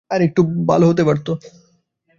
আরেকটু 0.11 0.41
ভালো 0.67 0.85
হতে 0.87 1.03
পারত। 1.03 1.27